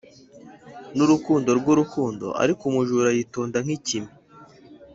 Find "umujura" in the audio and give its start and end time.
2.71-3.09